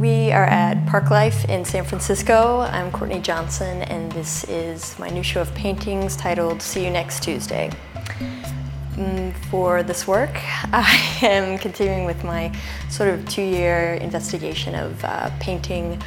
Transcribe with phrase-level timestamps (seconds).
[0.00, 2.60] We are at Park Life in San Francisco.
[2.60, 7.22] I'm Courtney Johnson, and this is my new show of paintings titled See You Next
[7.22, 7.70] Tuesday.
[8.94, 10.30] Mm, For this work,
[10.72, 12.50] I am continuing with my
[12.88, 16.00] sort of two year investigation of uh, painting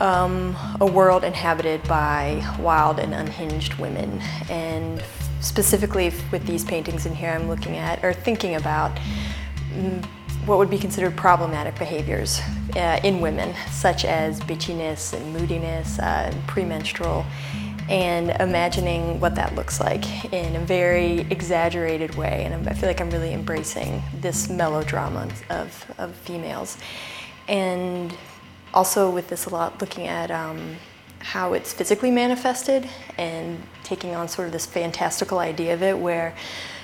[0.00, 4.20] um, a world inhabited by wild and unhinged women.
[4.48, 5.02] And
[5.40, 8.96] specifically with these paintings in here, I'm looking at or thinking about
[9.72, 10.04] mm,
[10.46, 12.40] what would be considered problematic behaviors
[12.76, 17.26] uh, in women, such as bitchiness and moodiness, uh, premenstrual,
[17.88, 22.44] and imagining what that looks like in a very exaggerated way.
[22.44, 26.78] And I feel like I'm really embracing this melodrama of, of females.
[27.46, 28.14] And
[28.74, 30.76] also with this a lot, looking at um,
[31.20, 36.34] how it's physically manifested and taking on sort of this fantastical idea of it where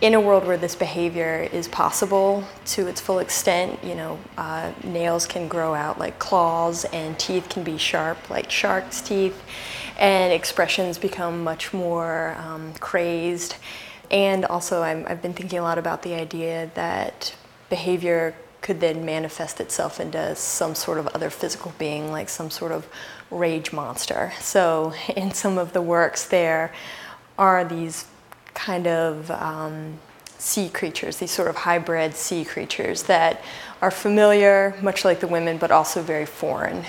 [0.00, 4.70] in a world where this behavior is possible to its full extent, you know, uh,
[4.84, 9.42] nails can grow out like claws and teeth can be sharp like shark's teeth
[9.98, 13.56] and expressions become much more um, crazed.
[14.10, 17.34] And also i have been thinking a lot about the idea that
[17.70, 18.34] behavior
[18.66, 22.88] could then manifest itself into some sort of other physical being, like some sort of
[23.30, 24.32] rage monster.
[24.40, 26.72] So in some of the works there
[27.38, 28.06] are these
[28.54, 30.00] kind of um,
[30.38, 33.40] sea creatures, these sort of hybrid sea creatures that
[33.80, 36.84] are familiar, much like the women, but also very foreign.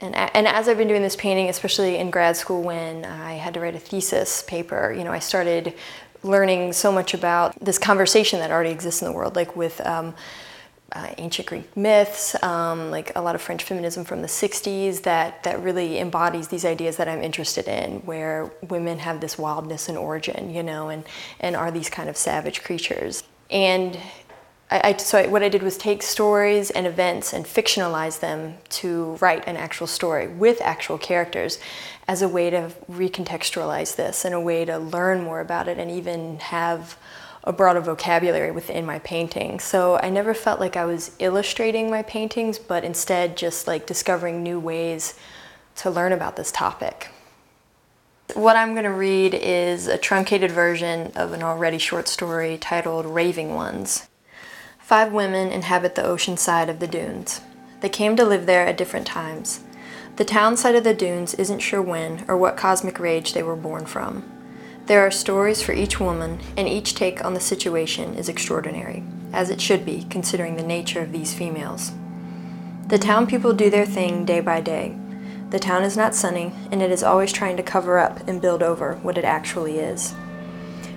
[0.00, 3.54] And, and as I've been doing this painting, especially in grad school when I had
[3.54, 5.74] to write a thesis paper, you know, I started
[6.24, 10.14] learning so much about this conversation that already exists in the world, like with um,
[10.92, 15.42] uh, ancient Greek myths, um, like a lot of French feminism from the 60s that,
[15.42, 19.98] that really embodies these ideas that I'm interested in, where women have this wildness and
[19.98, 21.04] origin, you know, and,
[21.40, 23.24] and are these kind of savage creatures.
[23.50, 23.98] And
[24.70, 28.58] I, I, so I, what I did was take stories and events and fictionalize them
[28.70, 31.58] to write an actual story with actual characters
[32.06, 35.90] as a way to recontextualize this and a way to learn more about it and
[35.90, 36.96] even have
[37.44, 39.60] a broader vocabulary within my painting.
[39.60, 44.42] So I never felt like I was illustrating my paintings, but instead just like discovering
[44.42, 45.14] new ways
[45.76, 47.10] to learn about this topic.
[48.32, 53.04] What I'm going to read is a truncated version of an already short story titled
[53.04, 54.08] Raving Ones.
[54.78, 57.42] Five women inhabit the ocean side of the dunes.
[57.80, 59.60] They came to live there at different times.
[60.16, 63.56] The town side of the dunes isn't sure when or what cosmic rage they were
[63.56, 64.33] born from.
[64.86, 69.02] There are stories for each woman, and each take on the situation is extraordinary,
[69.32, 71.92] as it should be, considering the nature of these females.
[72.88, 74.94] The town people do their thing day by day.
[75.48, 78.62] The town is not sunny, and it is always trying to cover up and build
[78.62, 80.14] over what it actually is.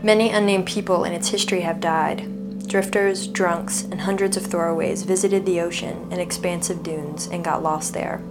[0.00, 2.68] Many unnamed people in its history have died.
[2.68, 7.94] Drifters, drunks, and hundreds of throwaways visited the ocean and expansive dunes and got lost
[7.94, 8.22] there.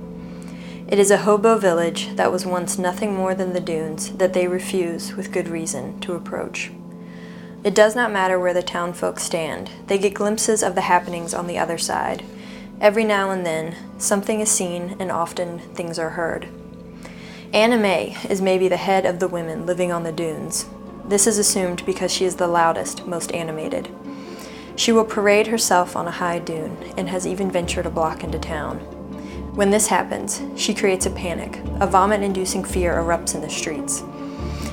[0.91, 4.46] It is a hobo village that was once nothing more than the dunes that they
[4.46, 6.69] refuse, with good reason, to approach.
[7.63, 11.34] It does not matter where the town folk stand, they get glimpses of the happenings
[11.34, 12.25] on the other side.
[12.81, 16.50] Every now and then, something is seen and often things are heard.
[17.53, 20.66] Anna May is maybe the head of the women living on the dunes.
[21.06, 23.88] This is assumed because she is the loudest, most animated.
[24.75, 28.40] She will parade herself on a high dune and has even ventured a block into
[28.40, 29.00] town.
[29.53, 31.59] When this happens, she creates a panic.
[31.81, 34.01] A vomit inducing fear erupts in the streets.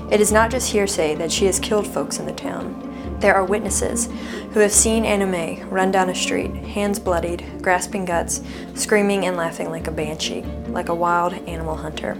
[0.08, 3.16] It is not just hearsay that she has killed folks in the town.
[3.18, 4.08] There are witnesses
[4.52, 8.40] who have seen May run down a street, hands bloodied, grasping guts,
[8.74, 12.16] screaming and laughing like a banshee, like a wild animal hunter.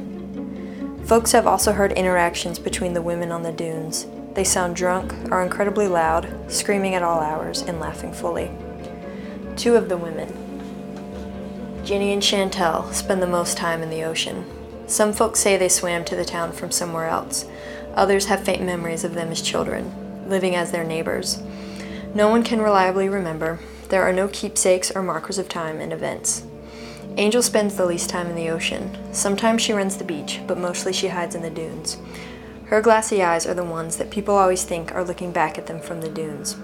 [1.04, 4.08] Folks have also heard interactions between the women on the dunes.
[4.34, 8.50] They sound drunk, are incredibly loud, screaming at all hours, and laughing fully.
[9.54, 10.47] Two of the women,
[11.88, 14.44] Ginny and Chantel spend the most time in the ocean.
[14.86, 17.46] Some folks say they swam to the town from somewhere else.
[17.94, 21.42] Others have faint memories of them as children, living as their neighbors.
[22.14, 23.60] No one can reliably remember.
[23.88, 26.44] There are no keepsakes or markers of time and events.
[27.16, 28.94] Angel spends the least time in the ocean.
[29.14, 31.96] Sometimes she runs the beach, but mostly she hides in the dunes.
[32.66, 35.80] Her glassy eyes are the ones that people always think are looking back at them
[35.80, 36.54] from the dunes.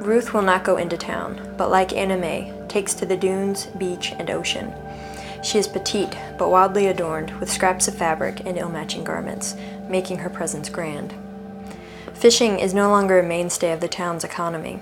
[0.00, 4.12] Ruth will not go into town, but like Anna May, takes to the dunes, beach,
[4.18, 4.72] and ocean.
[5.44, 9.56] She is petite, but wildly adorned with scraps of fabric and ill-matching garments,
[9.88, 11.14] making her presence grand.
[12.14, 14.80] Fishing is no longer a mainstay of the town's economy.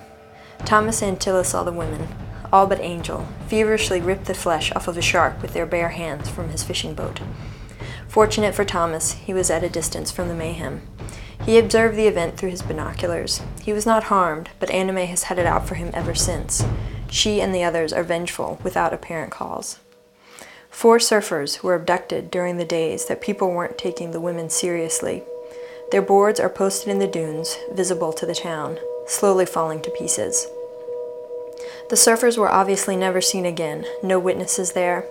[0.65, 2.09] Thomas and Tilla saw the women,
[2.53, 6.29] all but Angel, feverishly rip the flesh off of a shark with their bare hands
[6.29, 7.21] from his fishing boat.
[8.09, 10.83] Fortunate for Thomas, he was at a distance from the mayhem.
[11.45, 13.41] He observed the event through his binoculars.
[13.63, 16.65] He was not harmed, but Anna May has had it out for him ever since.
[17.11, 19.79] She and the others are vengeful without apparent cause.
[20.71, 25.23] Four surfers were abducted during the days that people weren't taking the women seriously.
[25.91, 30.47] Their boards are posted in the dunes, visible to the town, slowly falling to pieces.
[31.89, 35.07] The surfers were obviously never seen again, no witnesses there.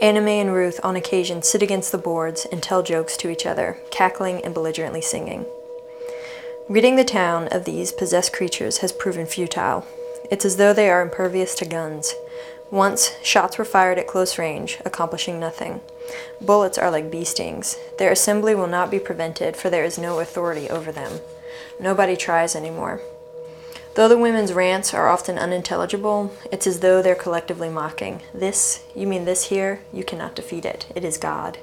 [0.00, 3.44] Anna May and Ruth on occasion sit against the boards and tell jokes to each
[3.44, 5.44] other, cackling and belligerently singing.
[6.68, 9.84] Ridding the town of these possessed creatures has proven futile.
[10.30, 12.14] It's as though they are impervious to guns.
[12.70, 15.80] Once, shots were fired at close range, accomplishing nothing.
[16.40, 17.76] Bullets are like bee stings.
[17.98, 21.20] Their assembly will not be prevented, for there is no authority over them.
[21.80, 23.00] Nobody tries anymore.
[23.98, 28.22] Though the women's rants are often unintelligible, it's as though they're collectively mocking.
[28.32, 29.80] This, you mean this here?
[29.92, 30.86] You cannot defeat it.
[30.94, 31.58] It is God.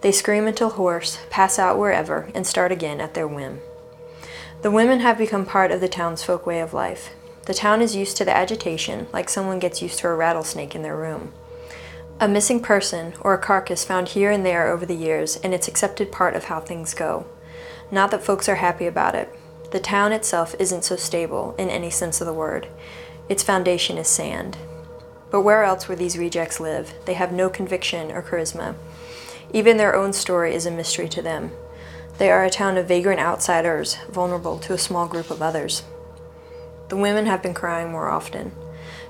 [0.00, 3.60] They scream until hoarse, pass out wherever, and start again at their whim.
[4.62, 7.14] The women have become part of the townsfolk way of life.
[7.46, 10.82] The town is used to the agitation, like someone gets used to a rattlesnake in
[10.82, 11.32] their room.
[12.18, 15.68] A missing person or a carcass found here and there over the years, and it's
[15.68, 17.26] accepted part of how things go.
[17.92, 19.32] Not that folks are happy about it.
[19.70, 22.68] The town itself isn't so stable in any sense of the word.
[23.28, 24.56] Its foundation is sand.
[25.30, 26.92] But where else would these rejects live?
[27.06, 28.76] They have no conviction or charisma.
[29.52, 31.50] Even their own story is a mystery to them.
[32.18, 35.82] They are a town of vagrant outsiders, vulnerable to a small group of others.
[36.88, 38.52] The women have been crying more often.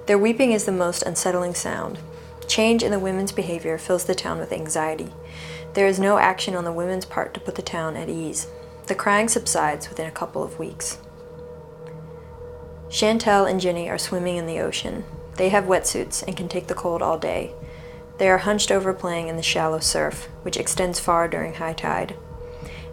[0.06, 1.98] Their weeping is the most unsettling sound.
[2.46, 5.12] Change in the women's behavior fills the town with anxiety.
[5.74, 8.46] There is no action on the women's part to put the town at ease.
[8.86, 10.98] The crying subsides within a couple of weeks.
[12.88, 15.04] Chantel and Jenny are swimming in the ocean.
[15.36, 17.54] They have wetsuits and can take the cold all day.
[18.18, 22.14] They are hunched over playing in the shallow surf, which extends far during high tide.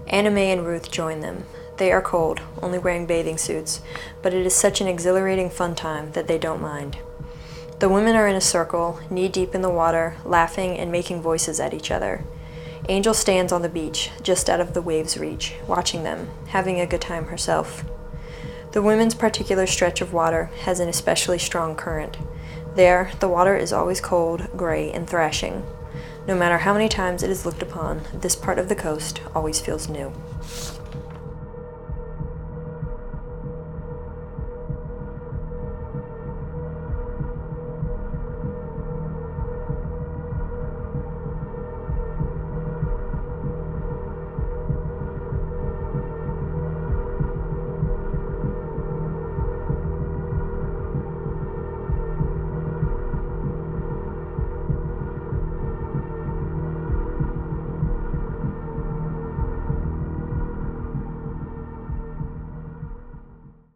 [0.08, 1.44] Anna May and Ruth join them.
[1.78, 3.82] They are cold, only wearing bathing suits,
[4.22, 6.98] but it is such an exhilarating fun time that they don't mind.
[7.80, 11.60] The women are in a circle, knee deep in the water, laughing and making voices
[11.60, 12.24] at each other.
[12.90, 16.88] Angel stands on the beach, just out of the waves' reach, watching them, having a
[16.88, 17.86] good time herself.
[18.72, 22.18] The women's particular stretch of water has an especially strong current.
[22.76, 25.64] There, the water is always cold, gray, and thrashing.
[26.28, 29.60] No matter how many times it is looked upon, this part of the coast always
[29.60, 30.12] feels new.